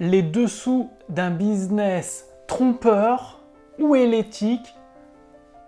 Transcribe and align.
les 0.00 0.22
dessous 0.22 0.90
d'un 1.08 1.30
business 1.30 2.26
trompeur 2.48 3.40
Où 3.78 3.94
est 3.94 4.06
l'éthique 4.06 4.74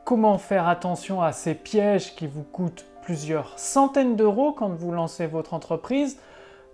Comment 0.04 0.38
faire 0.38 0.68
attention 0.68 1.22
à 1.22 1.32
ces 1.32 1.54
pièges 1.54 2.14
qui 2.14 2.26
vous 2.26 2.42
coûtent 2.42 2.86
plusieurs 3.02 3.58
centaines 3.58 4.16
d'euros 4.16 4.52
quand 4.52 4.68
vous 4.68 4.90
lancez 4.90 5.26
votre 5.26 5.54
entreprise? 5.54 6.18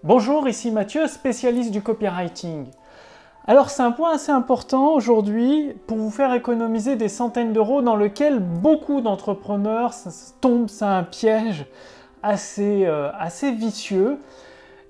Bonjour, 0.03 0.49
ici 0.49 0.71
Mathieu, 0.71 1.07
spécialiste 1.07 1.71
du 1.71 1.83
copywriting. 1.83 2.67
Alors 3.47 3.71
c'est 3.71 3.83
un 3.83 3.93
point 3.93 4.15
assez 4.15 4.33
important 4.33 4.95
aujourd'hui 4.95 5.75
pour 5.87 5.99
vous 5.99 6.11
faire 6.11 6.33
économiser 6.33 6.97
des 6.97 7.09
centaines 7.09 7.53
d'euros 7.53 7.83
dans 7.83 7.97
lequel 7.97 8.39
beaucoup 8.39 9.01
d'entrepreneurs 9.03 9.93
tombent, 10.41 10.71
c'est 10.71 10.85
un 10.85 11.03
piège 11.03 11.67
assez, 12.23 12.87
euh, 12.87 13.11
assez 13.19 13.53
vicieux. 13.53 14.19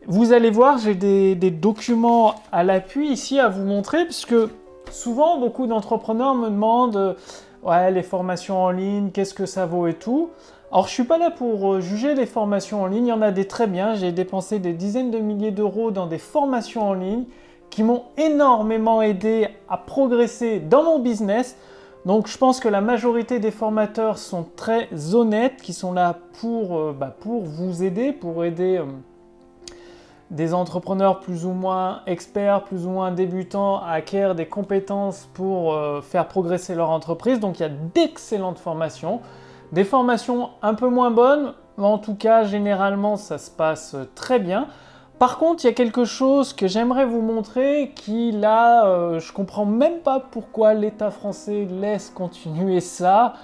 Vous 0.09 0.33
allez 0.33 0.51
voir, 0.51 0.79
j'ai 0.79 0.97
des, 0.97 1.51
documents 1.51 2.35
à 2.51 2.65
l'appui 2.65 3.09
ici 3.09 3.39
à 3.39 3.49
vous 3.49 3.63
montrer, 3.63 4.05
puisque 4.05 4.35
souvent 4.91 5.39
beaucoup 5.39 5.69
d'entrepreneurs 5.69 6.35
me 6.35 6.51
demandent 6.51 6.97
euh, 6.97 7.15
ouais, 7.63 7.93
les 7.93 8.03
formations 8.03 8.65
en 8.65 8.71
ligne, 8.71 9.11
qu'est-ce 9.11 9.33
que 9.33 9.47
ça 9.47 9.65
vaut 9.65 9.87
et 9.87 9.95
tout. 9.95 10.31
Alors 10.73 10.89
je 10.89 10.93
suis 10.93 11.05
pas 11.05 11.19
là 11.19 11.31
pour 11.31 11.75
euh, 11.75 11.81
juger 11.81 12.17
les 12.17 12.27
formations 12.27 12.83
en 12.83 12.87
ligne, 12.87 13.07
il 13.07 13.11
y 13.11 13.13
en 13.13 13.23
a 13.23 13.31
des 13.31 13.47
très 13.47 13.69
bien, 13.69 13.95
j'ai 13.95 14.11
dépensé 14.11 14.59
des 14.59 14.73
dizaines 14.73 15.13
de 15.13 15.19
milliers 15.19 15.53
d'euros 15.53 15.93
dans 15.93 16.07
des 16.07 16.19
formations 16.19 16.83
en 16.83 16.95
ligne 16.95 17.25
qui 17.71 17.85
m'ont 17.85 18.03
énormément 18.17 19.03
aidé 19.03 19.49
à 19.69 19.77
progresser 19.77 20.59
dans 20.59 20.83
mon 20.83 20.99
business. 20.99 21.57
Donc 22.07 22.27
je 22.27 22.37
pense 22.37 22.59
que 22.59 22.69
la 22.69 22.81
majorité 22.81 23.39
des 23.39 23.53
formateurs 23.53 24.19
sont 24.19 24.47
très 24.57 25.15
honnêtes, 25.15 25.63
qui 25.63 25.73
sont 25.73 25.93
là 25.93 26.19
pour, 26.41 26.77
euh, 26.77 26.93
bah, 26.93 27.15
pour 27.21 27.45
vous 27.45 27.85
aider, 27.85 28.13
pour 28.13 28.45
aider 28.45 28.83
des 30.33 30.55
entrepreneurs 30.55 31.21
plus 31.21 31.45
ou 31.45 31.53
moins 31.53 32.01
experts, 32.07 32.65
plus 32.65 32.87
ou 32.87 32.91
moins 32.91 33.13
débutants 33.13 33.83
acquérir 33.83 34.35
des 34.35 34.47
compétences 34.47 35.29
pour 35.35 35.75
euh, 35.75 36.01
faire 36.01 36.27
progresser 36.27 36.75
leur 36.75 36.89
entreprise. 36.89 37.39
Donc 37.39 37.61
il 37.61 37.63
y 37.63 37.67
a 37.67 37.69
d'excellentes 37.69 38.59
formations. 38.59 39.21
Des 39.73 39.85
formations 39.85 40.51
un 40.63 40.75
peu 40.75 40.89
moins 40.89 41.11
bonnes, 41.11 41.53
mais 41.77 41.85
en 41.85 41.99
tout 41.99 42.15
cas 42.15 42.45
généralement 42.45 43.17
ça 43.17 43.37
se 43.37 43.51
passe 43.51 43.95
très 44.15 44.39
bien. 44.39 44.69
Par 45.19 45.39
contre, 45.39 45.65
il 45.65 45.69
y 45.69 45.71
a 45.71 45.75
quelque 45.75 46.05
chose 46.05 46.53
que 46.53 46.67
j'aimerais 46.67 47.05
vous 47.05 47.21
montrer 47.21 47.93
qui 47.95 48.33
là, 48.33 48.87
euh, 48.87 49.21
je 49.21 49.33
comprends 49.33 49.67
même 49.67 50.01
pas 50.01 50.19
pourquoi 50.19 50.75
l'État 50.75 51.11
français 51.11 51.69
laisse 51.71 52.11
continuer 52.11 52.81
ça 52.81 53.35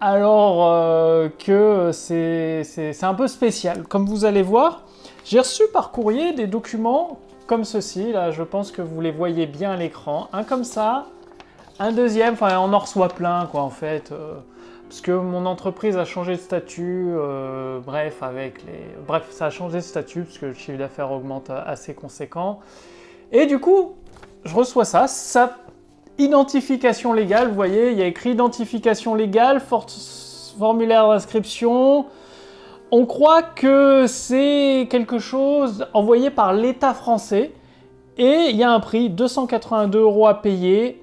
alors 0.00 0.66
euh, 0.66 1.28
que 1.38 1.90
c'est 1.92 3.02
un 3.02 3.14
peu 3.14 3.28
spécial. 3.28 3.84
Comme 3.84 4.04
vous 4.06 4.24
allez 4.24 4.42
voir, 4.42 4.82
j'ai 5.24 5.38
reçu 5.38 5.62
par 5.72 5.90
courrier 5.90 6.32
des 6.32 6.46
documents 6.46 7.18
comme 7.46 7.64
ceci, 7.64 8.12
là 8.12 8.30
je 8.30 8.42
pense 8.42 8.72
que 8.72 8.82
vous 8.82 9.00
les 9.00 9.10
voyez 9.10 9.46
bien 9.46 9.72
à 9.72 9.76
l'écran. 9.76 10.28
Un 10.32 10.44
comme 10.44 10.64
ça, 10.64 11.06
un 11.78 11.92
deuxième, 11.92 12.34
enfin 12.34 12.58
on 12.58 12.72
en 12.72 12.78
reçoit 12.78 13.08
plein 13.08 13.46
quoi 13.46 13.62
en 13.62 13.70
fait. 13.70 14.12
Euh, 14.12 14.34
parce 14.88 15.00
que 15.00 15.12
mon 15.12 15.46
entreprise 15.46 15.96
a 15.96 16.04
changé 16.04 16.32
de 16.32 16.40
statut, 16.40 17.14
euh, 17.16 17.80
bref, 17.80 18.22
avec 18.22 18.62
les... 18.66 18.94
Bref, 19.06 19.26
ça 19.30 19.46
a 19.46 19.50
changé 19.50 19.78
de 19.78 19.82
statut 19.82 20.24
parce 20.24 20.36
que 20.36 20.44
le 20.44 20.52
chiffre 20.52 20.76
d'affaires 20.76 21.10
augmente 21.10 21.48
assez 21.48 21.94
conséquent. 21.94 22.60
Et 23.32 23.46
du 23.46 23.58
coup, 23.58 23.94
je 24.44 24.54
reçois 24.54 24.84
ça, 24.84 25.06
ça 25.06 25.56
identification 26.18 27.14
légale, 27.14 27.48
vous 27.48 27.54
voyez, 27.54 27.92
il 27.92 27.98
y 27.98 28.02
a 28.02 28.06
écrit 28.06 28.32
identification 28.32 29.14
légale, 29.14 29.62
formulaire 30.58 31.08
d'inscription, 31.08 32.04
on 32.94 33.06
croit 33.06 33.42
que 33.42 34.04
c'est 34.06 34.86
quelque 34.90 35.18
chose 35.18 35.86
envoyé 35.94 36.30
par 36.30 36.52
l'État 36.52 36.92
français 36.92 37.50
et 38.18 38.48
il 38.50 38.56
y 38.56 38.62
a 38.62 38.70
un 38.70 38.80
prix 38.80 39.08
282 39.08 39.98
euros 39.98 40.26
à 40.26 40.42
payer 40.42 41.02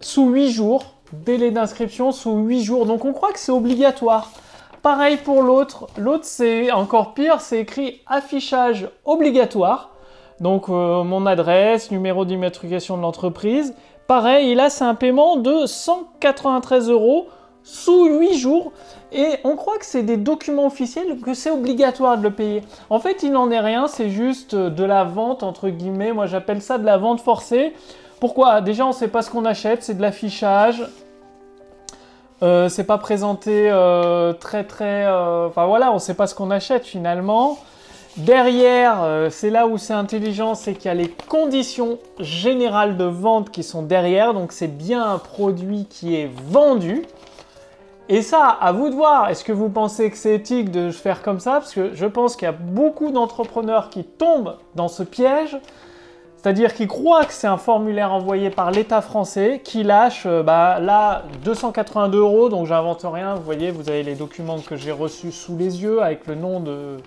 sous 0.00 0.28
8 0.28 0.50
jours, 0.50 0.84
délai 1.14 1.50
d'inscription 1.50 2.12
sous 2.12 2.36
8 2.36 2.62
jours. 2.62 2.84
Donc 2.84 3.06
on 3.06 3.14
croit 3.14 3.32
que 3.32 3.38
c'est 3.38 3.50
obligatoire. 3.50 4.30
Pareil 4.82 5.16
pour 5.16 5.40
l'autre. 5.40 5.86
L'autre 5.96 6.24
c'est 6.24 6.70
encore 6.70 7.14
pire, 7.14 7.40
c'est 7.40 7.60
écrit 7.60 8.02
affichage 8.06 8.90
obligatoire. 9.06 9.88
Donc 10.40 10.68
euh, 10.68 11.02
mon 11.02 11.24
adresse, 11.24 11.90
numéro 11.90 12.26
d'immatriculation 12.26 12.98
de 12.98 13.02
l'entreprise. 13.02 13.74
Pareil, 14.06 14.50
et 14.50 14.54
là 14.54 14.68
c'est 14.68 14.84
un 14.84 14.94
paiement 14.94 15.36
de 15.36 15.64
193 15.64 16.90
euros 16.90 17.28
sous 17.64 18.06
8 18.06 18.38
jours 18.38 18.72
et 19.10 19.38
on 19.42 19.56
croit 19.56 19.78
que 19.78 19.86
c'est 19.86 20.02
des 20.02 20.16
documents 20.16 20.66
officiels, 20.66 21.18
que 21.20 21.34
c'est 21.34 21.50
obligatoire 21.50 22.18
de 22.18 22.22
le 22.22 22.30
payer. 22.30 22.62
En 22.90 23.00
fait, 23.00 23.22
il 23.22 23.32
n'en 23.32 23.50
est 23.50 23.60
rien, 23.60 23.88
c'est 23.88 24.10
juste 24.10 24.54
de 24.54 24.84
la 24.84 25.04
vente, 25.04 25.42
entre 25.42 25.68
guillemets. 25.70 26.12
Moi, 26.12 26.26
j'appelle 26.26 26.60
ça 26.60 26.78
de 26.78 26.84
la 26.84 26.98
vente 26.98 27.20
forcée. 27.20 27.72
Pourquoi? 28.20 28.60
Déjà, 28.60 28.84
on 28.84 28.88
ne 28.88 28.94
sait 28.94 29.08
pas 29.08 29.22
ce 29.22 29.30
qu'on 29.30 29.44
achète, 29.44 29.82
c'est 29.82 29.94
de 29.94 30.02
l'affichage. 30.02 30.84
Euh, 32.42 32.68
c'est 32.68 32.84
pas 32.84 32.98
présenté 32.98 33.70
euh, 33.70 34.32
très 34.32 34.64
très... 34.64 35.06
Euh, 35.06 35.46
enfin 35.46 35.66
voilà, 35.66 35.92
on 35.92 35.94
ne 35.94 35.98
sait 36.00 36.14
pas 36.14 36.26
ce 36.26 36.34
qu'on 36.34 36.50
achète 36.50 36.84
finalement. 36.84 37.58
Derrière, 38.16 39.28
c'est 39.30 39.50
là 39.50 39.66
où 39.66 39.76
c'est 39.76 39.92
intelligent, 39.92 40.54
c'est 40.54 40.74
qu'il 40.74 40.84
y 40.84 40.88
a 40.88 40.94
les 40.94 41.08
conditions 41.08 41.98
générales 42.20 42.96
de 42.96 43.04
vente 43.04 43.50
qui 43.50 43.64
sont 43.64 43.82
derrière. 43.82 44.34
Donc 44.34 44.52
c'est 44.52 44.68
bien 44.68 45.04
un 45.04 45.18
produit 45.18 45.86
qui 45.90 46.14
est 46.14 46.30
vendu. 46.48 47.02
Et 48.08 48.20
ça, 48.20 48.48
à 48.48 48.72
vous 48.72 48.90
de 48.90 48.94
voir. 48.94 49.30
Est-ce 49.30 49.44
que 49.44 49.52
vous 49.52 49.70
pensez 49.70 50.10
que 50.10 50.16
c'est 50.16 50.34
éthique 50.34 50.70
de 50.70 50.90
faire 50.90 51.22
comme 51.22 51.40
ça? 51.40 51.52
Parce 51.52 51.72
que 51.72 51.94
je 51.94 52.06
pense 52.06 52.36
qu'il 52.36 52.46
y 52.46 52.48
a 52.48 52.52
beaucoup 52.52 53.10
d'entrepreneurs 53.10 53.88
qui 53.88 54.04
tombent 54.04 54.56
dans 54.74 54.88
ce 54.88 55.02
piège. 55.02 55.58
C'est-à-dire 56.36 56.74
qu'ils 56.74 56.88
croient 56.88 57.24
que 57.24 57.32
c'est 57.32 57.46
un 57.46 57.56
formulaire 57.56 58.12
envoyé 58.12 58.50
par 58.50 58.70
l'État 58.70 59.00
français 59.00 59.62
qui 59.64 59.82
lâche, 59.82 60.24
euh, 60.26 60.42
bah, 60.42 60.78
là, 60.78 61.22
282 61.42 62.18
euros, 62.18 62.50
donc 62.50 62.66
j'invente 62.66 63.06
rien. 63.10 63.34
Vous 63.36 63.42
voyez, 63.42 63.70
vous 63.70 63.88
avez 63.88 64.02
les 64.02 64.14
documents 64.14 64.58
que 64.58 64.76
j'ai 64.76 64.92
reçus 64.92 65.32
sous 65.32 65.56
les 65.56 65.82
yeux 65.82 66.02
avec 66.02 66.26
le 66.26 66.34
nom 66.34 66.60
de. 66.60 66.98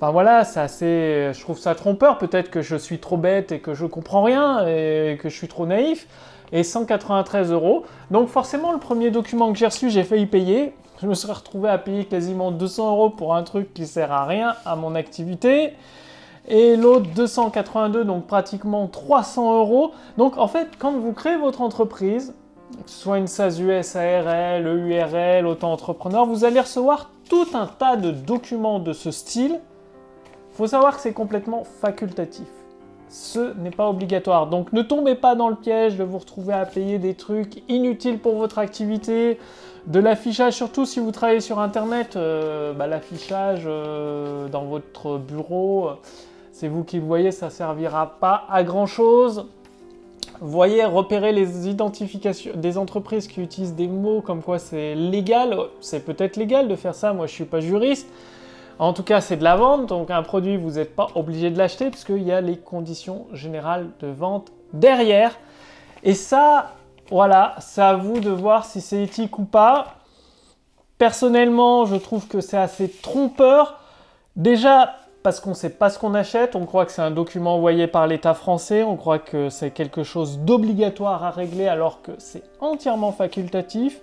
Enfin 0.00 0.10
voilà, 0.10 0.42
c'est 0.42 0.58
assez. 0.58 1.30
Je 1.32 1.40
trouve 1.40 1.58
ça 1.58 1.76
trompeur. 1.76 2.18
Peut-être 2.18 2.50
que 2.50 2.60
je 2.60 2.74
suis 2.74 2.98
trop 2.98 3.16
bête 3.16 3.52
et 3.52 3.60
que 3.60 3.74
je 3.74 3.86
comprends 3.86 4.24
rien 4.24 4.66
et 4.66 5.16
que 5.22 5.28
je 5.28 5.36
suis 5.36 5.48
trop 5.48 5.66
naïf 5.66 6.08
et 6.52 6.62
193 6.62 7.52
euros. 7.52 7.84
Donc 8.10 8.28
forcément, 8.28 8.72
le 8.72 8.78
premier 8.78 9.10
document 9.10 9.52
que 9.52 9.58
j'ai 9.58 9.66
reçu, 9.66 9.90
j'ai 9.90 10.04
failli 10.04 10.26
payer. 10.26 10.74
Je 11.00 11.06
me 11.06 11.14
serais 11.14 11.32
retrouvé 11.32 11.68
à 11.68 11.78
payer 11.78 12.04
quasiment 12.04 12.50
200 12.50 12.90
euros 12.90 13.10
pour 13.10 13.34
un 13.34 13.42
truc 13.42 13.72
qui 13.72 13.86
sert 13.86 14.12
à 14.12 14.24
rien 14.24 14.54
à 14.64 14.74
mon 14.76 14.94
activité. 14.94 15.74
Et 16.48 16.76
l'autre 16.76 17.06
282, 17.14 18.04
donc 18.04 18.26
pratiquement 18.26 18.86
300 18.86 19.58
euros. 19.58 19.92
Donc 20.16 20.38
en 20.38 20.48
fait, 20.48 20.68
quand 20.78 20.92
vous 20.92 21.12
créez 21.12 21.36
votre 21.36 21.60
entreprise, 21.60 22.34
que 22.84 22.90
ce 22.90 23.00
soit 23.00 23.18
une 23.18 23.26
SASU, 23.26 23.70
SARL, 23.82 24.66
EURL, 24.66 25.46
auto-entrepreneur, 25.46 26.26
vous 26.26 26.44
allez 26.44 26.60
recevoir 26.60 27.10
tout 27.28 27.46
un 27.54 27.66
tas 27.66 27.96
de 27.96 28.10
documents 28.10 28.78
de 28.78 28.92
ce 28.92 29.10
style. 29.10 29.60
Il 30.52 30.56
faut 30.56 30.66
savoir 30.66 30.96
que 30.96 31.02
c'est 31.02 31.12
complètement 31.12 31.64
facultatif 31.80 32.46
ce 33.08 33.54
n'est 33.58 33.70
pas 33.70 33.88
obligatoire. 33.88 34.46
Donc 34.46 34.72
ne 34.72 34.82
tombez 34.82 35.14
pas 35.14 35.34
dans 35.34 35.48
le 35.48 35.56
piège 35.56 35.96
de 35.96 36.04
vous 36.04 36.18
retrouver 36.18 36.54
à 36.54 36.66
payer 36.66 36.98
des 36.98 37.14
trucs 37.14 37.62
inutiles 37.68 38.18
pour 38.18 38.36
votre 38.36 38.58
activité, 38.58 39.38
de 39.86 40.00
l'affichage, 40.00 40.52
surtout 40.52 40.84
si 40.84 41.00
vous 41.00 41.12
travaillez 41.12 41.40
sur 41.40 41.60
Internet, 41.60 42.16
euh, 42.16 42.74
bah, 42.74 42.86
l'affichage 42.86 43.62
euh, 43.66 44.48
dans 44.48 44.64
votre 44.64 45.16
bureau, 45.16 45.90
c'est 46.52 46.68
vous 46.68 46.84
qui 46.84 46.98
le 46.98 47.04
voyez, 47.04 47.30
ça 47.30 47.48
servira 47.50 48.18
pas 48.20 48.44
à 48.50 48.62
grand 48.64 48.86
chose. 48.86 49.46
Voyez, 50.40 50.84
repérer 50.84 51.32
les 51.32 51.68
identifications 51.68 52.52
des 52.54 52.78
entreprises 52.78 53.28
qui 53.28 53.40
utilisent 53.40 53.74
des 53.74 53.88
mots 53.88 54.20
comme 54.20 54.42
quoi 54.42 54.58
c'est 54.58 54.94
légal. 54.94 55.56
C'est 55.80 56.04
peut-être 56.04 56.36
légal 56.36 56.68
de 56.68 56.76
faire 56.76 56.94
ça, 56.94 57.12
moi 57.12 57.26
je 57.26 57.32
suis 57.32 57.44
pas 57.44 57.60
juriste. 57.60 58.08
En 58.78 58.92
tout 58.92 59.02
cas, 59.02 59.20
c'est 59.20 59.36
de 59.36 59.44
la 59.44 59.56
vente, 59.56 59.86
donc 59.86 60.10
un 60.10 60.22
produit, 60.22 60.56
vous 60.56 60.72
n'êtes 60.72 60.94
pas 60.94 61.08
obligé 61.16 61.50
de 61.50 61.58
l'acheter 61.58 61.90
puisqu'il 61.90 62.22
y 62.22 62.32
a 62.32 62.40
les 62.40 62.56
conditions 62.56 63.26
générales 63.32 63.88
de 64.00 64.06
vente 64.06 64.52
derrière. 64.72 65.36
Et 66.04 66.14
ça, 66.14 66.72
voilà, 67.10 67.56
c'est 67.58 67.82
à 67.82 67.94
vous 67.94 68.20
de 68.20 68.30
voir 68.30 68.64
si 68.64 68.80
c'est 68.80 69.02
éthique 69.02 69.38
ou 69.38 69.44
pas. 69.44 69.94
Personnellement, 70.96 71.86
je 71.86 71.96
trouve 71.96 72.28
que 72.28 72.40
c'est 72.40 72.56
assez 72.56 72.88
trompeur. 72.88 73.80
Déjà, 74.36 74.94
parce 75.24 75.40
qu'on 75.40 75.50
ne 75.50 75.54
sait 75.54 75.70
pas 75.70 75.90
ce 75.90 75.98
qu'on 75.98 76.14
achète, 76.14 76.54
on 76.54 76.64
croit 76.64 76.86
que 76.86 76.92
c'est 76.92 77.02
un 77.02 77.10
document 77.10 77.56
envoyé 77.56 77.88
par 77.88 78.06
l'État 78.06 78.34
français, 78.34 78.84
on 78.84 78.96
croit 78.96 79.18
que 79.18 79.50
c'est 79.50 79.72
quelque 79.72 80.04
chose 80.04 80.38
d'obligatoire 80.38 81.24
à 81.24 81.30
régler 81.30 81.66
alors 81.66 82.02
que 82.02 82.12
c'est 82.18 82.44
entièrement 82.60 83.10
facultatif, 83.10 84.00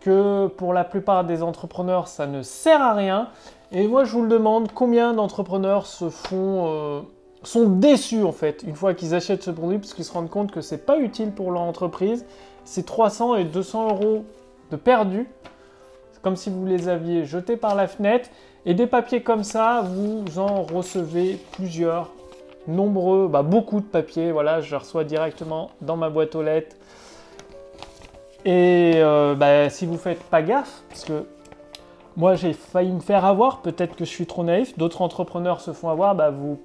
que 0.00 0.48
pour 0.48 0.74
la 0.74 0.84
plupart 0.84 1.24
des 1.24 1.42
entrepreneurs 1.42 2.08
ça 2.08 2.26
ne 2.26 2.42
sert 2.42 2.82
à 2.82 2.92
rien 2.92 3.28
et 3.72 3.86
moi, 3.88 4.04
je 4.04 4.12
vous 4.12 4.22
le 4.22 4.28
demande, 4.28 4.72
combien 4.72 5.14
d'entrepreneurs 5.14 5.86
se 5.86 6.08
font, 6.08 6.66
euh, 6.68 7.00
sont 7.42 7.68
déçus 7.68 8.22
en 8.22 8.32
fait 8.32 8.62
une 8.66 8.74
fois 8.74 8.94
qu'ils 8.94 9.14
achètent 9.14 9.42
ce 9.42 9.50
produit 9.50 9.78
parce 9.78 9.94
qu'ils 9.94 10.04
se 10.04 10.12
rendent 10.12 10.30
compte 10.30 10.52
que 10.52 10.60
c'est 10.60 10.86
pas 10.86 10.98
utile 10.98 11.32
pour 11.32 11.50
leur 11.50 11.62
entreprise. 11.62 12.24
C'est 12.64 12.86
300 12.86 13.36
et 13.36 13.44
200 13.44 13.90
euros 13.90 14.24
de 14.70 14.76
perdu. 14.76 15.28
C'est 16.12 16.22
comme 16.22 16.36
si 16.36 16.50
vous 16.50 16.64
les 16.66 16.88
aviez 16.88 17.24
jetés 17.24 17.56
par 17.56 17.74
la 17.74 17.86
fenêtre. 17.86 18.30
Et 18.66 18.74
des 18.74 18.86
papiers 18.86 19.22
comme 19.22 19.44
ça, 19.44 19.82
vous 19.82 20.38
en 20.38 20.62
recevez 20.62 21.38
plusieurs 21.52 22.10
nombreux, 22.66 23.28
bah, 23.28 23.42
beaucoup 23.42 23.80
de 23.80 23.86
papiers. 23.86 24.32
Voilà, 24.32 24.60
je 24.60 24.74
reçois 24.74 25.04
directement 25.04 25.70
dans 25.82 25.96
ma 25.96 26.08
boîte 26.08 26.34
aux 26.34 26.42
lettres. 26.42 26.76
Et 28.46 28.94
euh, 28.96 29.34
bah, 29.34 29.68
si 29.68 29.84
vous 29.84 29.98
faites 29.98 30.22
pas 30.24 30.42
gaffe, 30.42 30.82
parce 30.88 31.04
que 31.04 31.26
moi 32.16 32.34
j'ai 32.34 32.52
failli 32.52 32.92
me 32.92 33.00
faire 33.00 33.24
avoir, 33.24 33.62
peut-être 33.62 33.96
que 33.96 34.04
je 34.04 34.10
suis 34.10 34.26
trop 34.26 34.44
naïf, 34.44 34.78
d'autres 34.78 35.02
entrepreneurs 35.02 35.60
se 35.60 35.72
font 35.72 35.88
avoir, 35.88 36.14
bah, 36.14 36.30
vous, 36.30 36.58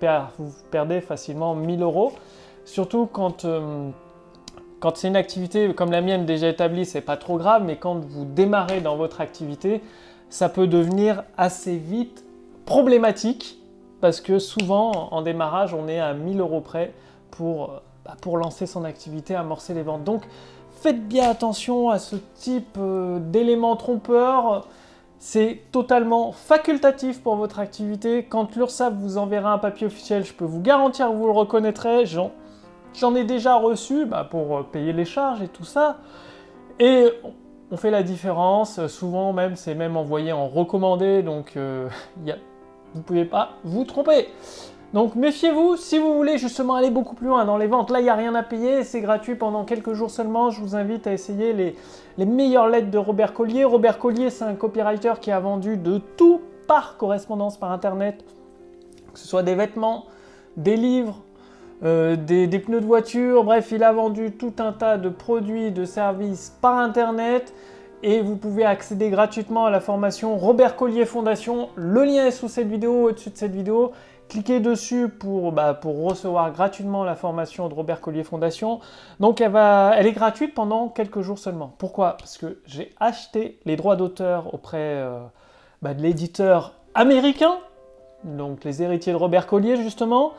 perdez 0.71 1.01
facilement 1.01 1.55
1000 1.55 1.81
euros. 1.81 2.13
Surtout 2.65 3.07
quand, 3.11 3.45
euh, 3.45 3.89
quand 4.79 4.97
c'est 4.97 5.07
une 5.07 5.15
activité 5.15 5.73
comme 5.73 5.91
la 5.91 6.01
mienne 6.01 6.25
déjà 6.25 6.49
établie, 6.49 6.85
c'est 6.85 7.01
pas 7.01 7.17
trop 7.17 7.37
grave, 7.37 7.63
mais 7.65 7.77
quand 7.77 7.95
vous 7.95 8.25
démarrez 8.25 8.81
dans 8.81 8.95
votre 8.95 9.21
activité, 9.21 9.81
ça 10.29 10.49
peut 10.49 10.67
devenir 10.67 11.23
assez 11.37 11.77
vite 11.77 12.23
problématique 12.65 13.57
parce 14.01 14.21
que 14.21 14.37
souvent 14.37 15.09
en 15.11 15.21
démarrage 15.21 15.73
on 15.73 15.87
est 15.87 15.99
à 15.99 16.13
1000 16.13 16.39
euros 16.39 16.61
près 16.61 16.93
pour, 17.31 17.81
bah, 18.05 18.15
pour 18.21 18.37
lancer 18.37 18.67
son 18.67 18.85
activité, 18.85 19.33
amorcer 19.33 19.73
les 19.73 19.81
ventes. 19.81 20.03
Donc 20.03 20.21
faites 20.71 21.07
bien 21.07 21.29
attention 21.29 21.89
à 21.89 21.97
ce 21.97 22.15
type 22.35 22.77
euh, 22.77 23.19
d'éléments 23.19 23.75
trompeurs. 23.75 24.67
C'est 25.19 25.59
totalement 25.73 26.31
facultatif 26.31 27.21
pour 27.21 27.35
votre 27.35 27.59
activité. 27.59 28.23
Quand 28.23 28.55
l'URSSAF 28.55 28.93
vous 28.93 29.17
enverra 29.17 29.51
un 29.51 29.57
papier 29.57 29.85
officiel, 29.85 30.23
je 30.23 30.33
peux 30.33 30.45
vous 30.45 30.61
garantir 30.61 31.09
que 31.09 31.13
vous 31.13 31.25
le 31.25 31.33
reconnaîtrez. 31.33 32.05
J'en 32.05 33.15
ai 33.15 33.25
déjà 33.25 33.55
reçu 33.55 34.05
bah, 34.05 34.25
pour 34.29 34.57
euh, 34.57 34.63
payer 34.63 34.93
les 34.93 35.03
charges 35.03 35.41
et 35.41 35.49
tout 35.49 35.65
ça. 35.65 35.97
Et 36.79 37.09
on 37.69 37.75
fait 37.75 37.91
la 37.91 38.01
différence. 38.01 38.87
Souvent 38.87 39.33
même, 39.33 39.57
c'est 39.57 39.75
même 39.75 39.97
envoyé 39.97 40.31
en 40.31 40.47
recommandé. 40.47 41.21
Donc 41.21 41.57
a 42.27 42.35
vous 42.93 42.99
ne 42.99 43.03
pouvez 43.03 43.25
pas 43.25 43.51
vous 43.63 43.83
tromper. 43.83 44.29
Donc 44.93 45.13
méfiez-vous, 45.13 45.75
si 45.75 45.99
vous 45.99 46.15
voulez 46.15 46.39
justement 46.39 46.73
aller 46.73 46.89
beaucoup 46.89 47.13
plus 47.13 47.27
loin 47.27 47.45
dans 47.45 47.57
les 47.57 47.67
ventes, 47.67 47.91
là 47.91 47.99
il 47.99 48.03
n'y 48.03 48.09
a 48.09 48.15
rien 48.15 48.33
à 48.33 48.41
payer, 48.41 48.83
c'est 48.83 49.01
gratuit 49.01 49.35
pendant 49.35 49.63
quelques 49.63 49.93
jours 49.93 50.09
seulement, 50.09 50.49
je 50.49 50.61
vous 50.61 50.75
invite 50.75 51.05
à 51.05 51.13
essayer 51.13 51.53
les, 51.53 52.25
meilleures 52.25 52.67
lettres 52.67 52.89
de 52.89 52.97
Robert 52.97 53.33
Collier. 53.33 53.65
Robert 53.65 53.99
Collier 53.99 54.31
c'est 54.31 54.45
un 54.45 54.55
copywriter 54.55 55.13
qui 55.21 55.31
a 55.31 55.39
vendu 55.39 55.77
de 55.77 55.99
tout 56.17 56.41
par 56.65 56.97
correspondance 56.97 57.57
par 57.57 57.71
internet, 57.71 58.23
que 59.13 59.19
ce 59.19 59.27
soit 59.27 59.43
des 59.43 59.53
vêtements, 59.53 60.05
des 60.57 60.75
livres, 60.75 61.21
euh, 61.83 62.15
des, 62.15 62.47
des, 62.47 62.59
pneus 62.59 62.81
de 62.81 62.85
voiture, 62.85 63.43
bref 63.43 63.71
il 63.71 63.83
a 63.83 63.91
vendu 63.91 64.31
tout 64.31 64.53
un 64.57 64.73
tas 64.73 64.97
de 64.97 65.09
produits, 65.09 65.71
de 65.71 65.85
services 65.85 66.57
par 66.61 66.79
internet 66.79 67.53
et 68.01 68.21
vous 68.21 68.37
pouvez 68.37 68.65
accéder 68.65 69.09
gratuitement 69.09 69.65
à 69.65 69.69
la 69.69 69.81
formation 69.81 70.37
Robert 70.37 70.75
Collier 70.75 71.05
Fondation. 71.05 71.69
Le 71.75 72.05
lien 72.05 72.25
est 72.25 72.31
sous 72.31 72.47
cette 72.47 72.67
vidéo, 72.67 73.09
au-dessus 73.09 73.29
de 73.29 73.37
cette 73.37 73.51
vidéo. 73.51 73.91
Cliquez 74.29 74.59
dessus 74.59 75.09
pour, 75.09 75.51
bah, 75.51 75.73
pour 75.73 76.03
recevoir 76.03 76.51
gratuitement 76.51 77.03
la 77.03 77.15
formation 77.15 77.67
de 77.67 77.73
Robert 77.73 77.99
Collier 77.99 78.23
Fondation. 78.23 78.79
Donc 79.19 79.41
elle, 79.41 79.51
va, 79.51 79.93
elle 79.97 80.05
est 80.05 80.11
gratuite 80.11 80.53
pendant 80.53 80.87
quelques 80.87 81.21
jours 81.21 81.39
seulement. 81.39 81.73
Pourquoi? 81.79 82.15
Parce 82.17 82.37
que 82.37 82.61
j'ai 82.67 82.93
acheté 82.99 83.59
les 83.65 83.75
droits 83.75 83.95
d'auteur 83.95 84.53
auprès 84.53 84.77
euh, 84.77 85.17
bah, 85.81 85.95
de 85.95 86.03
l'éditeur 86.03 86.73
américain, 86.93 87.57
donc 88.23 88.63
les 88.63 88.83
héritiers 88.83 89.13
de 89.13 89.17
Robert 89.17 89.47
Collier 89.47 89.77
justement. 89.77 90.33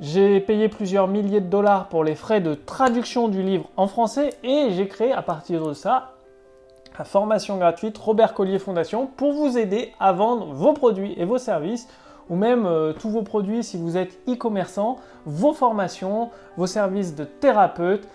J'ai 0.00 0.40
payé 0.40 0.68
plusieurs 0.68 1.06
milliers 1.06 1.40
de 1.40 1.48
dollars 1.48 1.88
pour 1.88 2.02
les 2.02 2.16
frais 2.16 2.40
de 2.40 2.54
traduction 2.54 3.28
du 3.28 3.42
livre 3.42 3.68
en 3.76 3.86
français 3.86 4.30
et 4.42 4.70
j'ai 4.70 4.88
créé 4.88 5.12
à 5.12 5.22
partir 5.22 5.64
de 5.64 5.74
ça 5.74 6.12
la 6.98 7.04
formation 7.04 7.56
gratuite 7.56 7.96
Robert 7.98 8.34
Collier 8.34 8.58
Fondation 8.58 9.06
pour 9.06 9.32
vous 9.32 9.56
aider 9.56 9.92
à 10.00 10.12
vendre 10.12 10.46
vos 10.46 10.72
produits 10.72 11.14
et 11.16 11.24
vos 11.24 11.38
services 11.38 11.88
ou 12.30 12.36
même 12.36 12.66
euh, 12.66 12.92
tous 12.92 13.10
vos 13.10 13.22
produits 13.22 13.64
si 13.64 13.76
vous 13.76 13.96
êtes 13.96 14.18
e-commerçant, 14.28 14.98
vos 15.24 15.52
formations, 15.52 16.30
vos 16.56 16.66
services 16.66 17.14
de 17.14 17.24
thérapeute 17.24 18.08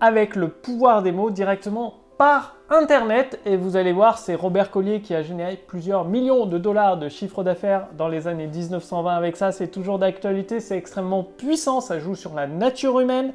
avec 0.00 0.36
le 0.36 0.48
pouvoir 0.48 1.02
des 1.02 1.12
mots 1.12 1.30
directement 1.30 1.94
par 2.18 2.56
Internet. 2.70 3.40
Et 3.46 3.56
vous 3.56 3.76
allez 3.76 3.92
voir, 3.92 4.18
c'est 4.18 4.34
Robert 4.34 4.70
Collier 4.70 5.00
qui 5.00 5.14
a 5.14 5.22
généré 5.22 5.56
plusieurs 5.56 6.04
millions 6.04 6.46
de 6.46 6.58
dollars 6.58 6.98
de 6.98 7.08
chiffre 7.08 7.42
d'affaires 7.42 7.88
dans 7.96 8.08
les 8.08 8.26
années 8.28 8.46
1920 8.46 9.16
avec 9.16 9.36
ça. 9.36 9.52
C'est 9.52 9.68
toujours 9.68 9.98
d'actualité, 9.98 10.60
c'est 10.60 10.76
extrêmement 10.76 11.22
puissant, 11.22 11.80
ça 11.80 11.98
joue 11.98 12.14
sur 12.14 12.34
la 12.34 12.46
nature 12.46 13.00
humaine 13.00 13.32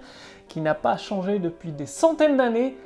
qui 0.47 0.61
n'a 0.61 0.75
pas 0.75 0.97
changé 0.97 1.39
depuis 1.39 1.71
des 1.71 1.85
centaines 1.85 2.37
d'années. 2.37 2.77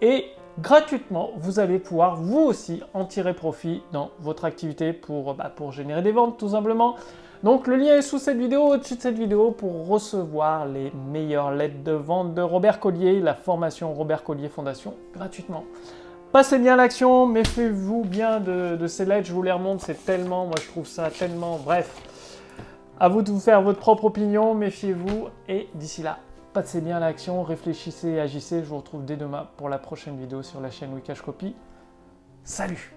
Et 0.00 0.26
gratuitement, 0.62 1.30
vous 1.36 1.58
allez 1.58 1.78
pouvoir 1.78 2.16
vous 2.16 2.38
aussi 2.38 2.82
en 2.94 3.04
tirer 3.04 3.34
profit 3.34 3.82
dans 3.92 4.10
votre 4.20 4.44
activité 4.44 4.92
pour, 4.92 5.34
bah, 5.34 5.52
pour 5.54 5.72
générer 5.72 6.02
des 6.02 6.12
ventes 6.12 6.38
tout 6.38 6.50
simplement. 6.50 6.96
Donc 7.42 7.66
le 7.66 7.76
lien 7.76 7.96
est 7.96 8.02
sous 8.02 8.18
cette 8.18 8.36
vidéo, 8.36 8.74
au-dessus 8.74 8.96
de 8.96 9.00
cette 9.00 9.18
vidéo 9.18 9.50
pour 9.50 9.86
recevoir 9.86 10.66
les 10.66 10.92
meilleures 11.10 11.52
lettres 11.52 11.82
de 11.82 11.92
vente 11.92 12.34
de 12.34 12.42
Robert 12.42 12.80
Collier, 12.80 13.20
la 13.20 13.34
formation 13.34 13.94
Robert 13.94 14.24
Collier 14.24 14.48
Fondation 14.48 14.94
gratuitement. 15.14 15.64
Passez 16.32 16.58
bien 16.58 16.76
l'action, 16.76 17.26
méfiez-vous 17.26 18.04
bien 18.04 18.40
de, 18.40 18.76
de, 18.76 18.86
ces 18.86 19.04
lettres, 19.04 19.26
je 19.26 19.32
vous 19.32 19.42
les 19.42 19.50
remonte, 19.50 19.80
c'est 19.80 20.04
tellement, 20.04 20.44
moi 20.44 20.54
je 20.62 20.68
trouve 20.68 20.86
ça 20.86 21.10
tellement, 21.10 21.58
bref. 21.64 21.90
À 23.00 23.08
vous 23.08 23.22
de 23.22 23.30
vous 23.30 23.40
faire 23.40 23.62
votre 23.62 23.78
propre 23.78 24.04
opinion, 24.04 24.54
méfiez-vous 24.54 25.28
et 25.48 25.68
d'ici 25.74 26.02
là, 26.02 26.18
Passez 26.52 26.80
bien 26.80 26.96
à 26.96 27.00
l'action, 27.00 27.44
réfléchissez 27.44 28.08
et 28.08 28.20
agissez. 28.20 28.64
Je 28.64 28.68
vous 28.68 28.78
retrouve 28.78 29.04
dès 29.04 29.16
demain 29.16 29.48
pour 29.56 29.68
la 29.68 29.78
prochaine 29.78 30.18
vidéo 30.18 30.42
sur 30.42 30.60
la 30.60 30.70
chaîne 30.70 30.92
Wikash 30.92 31.22
Copy. 31.22 31.54
Salut 32.42 32.92